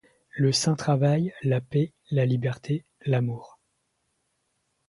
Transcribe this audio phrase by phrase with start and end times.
[0.35, 3.59] Le saint travail, la paix, la liberté, l'amour